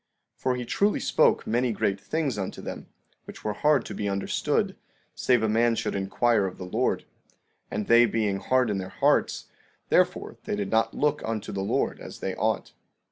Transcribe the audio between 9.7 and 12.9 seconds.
therefore they did not look unto the Lord as they ought.